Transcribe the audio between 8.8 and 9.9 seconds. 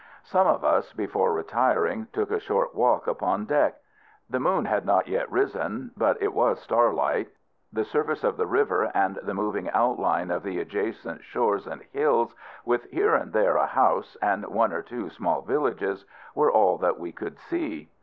and the waving